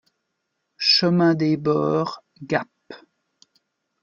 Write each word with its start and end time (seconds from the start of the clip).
Chemin 0.79 1.35
Dès 1.35 1.57
Boeres, 1.57 2.23
Gap 2.41 2.67